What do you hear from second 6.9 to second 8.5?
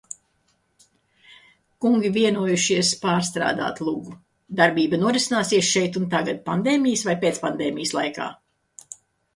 vai "pēcpandēmijas" laikā.